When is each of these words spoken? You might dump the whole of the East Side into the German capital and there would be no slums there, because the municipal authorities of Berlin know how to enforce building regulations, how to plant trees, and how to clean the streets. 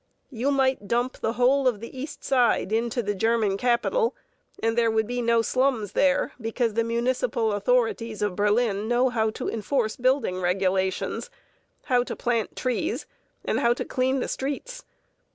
You 0.31 0.49
might 0.49 0.87
dump 0.87 1.19
the 1.19 1.33
whole 1.33 1.67
of 1.67 1.79
the 1.79 1.95
East 1.95 2.23
Side 2.23 2.71
into 2.71 3.03
the 3.03 3.13
German 3.13 3.55
capital 3.55 4.15
and 4.63 4.75
there 4.75 4.89
would 4.89 5.05
be 5.05 5.21
no 5.21 5.43
slums 5.43 5.91
there, 5.91 6.33
because 6.41 6.73
the 6.73 6.83
municipal 6.83 7.51
authorities 7.53 8.23
of 8.23 8.35
Berlin 8.35 8.87
know 8.87 9.09
how 9.09 9.29
to 9.29 9.47
enforce 9.47 9.95
building 9.95 10.41
regulations, 10.41 11.29
how 11.83 12.01
to 12.05 12.15
plant 12.15 12.55
trees, 12.55 13.05
and 13.45 13.59
how 13.59 13.75
to 13.75 13.85
clean 13.85 14.21
the 14.21 14.27
streets. 14.27 14.85